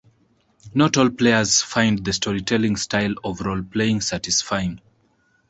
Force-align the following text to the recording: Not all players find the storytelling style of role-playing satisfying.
Not 0.73 0.97
all 0.97 1.11
players 1.11 1.61
find 1.61 2.03
the 2.03 2.11
storytelling 2.11 2.75
style 2.77 3.13
of 3.23 3.41
role-playing 3.41 4.01
satisfying. 4.01 4.81